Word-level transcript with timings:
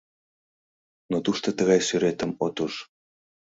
Но 1.11 1.17
тушто 1.25 1.47
тыгай 1.57 1.79
сӱретым 1.87 2.31
от 2.45 2.55
уж. 2.65 2.73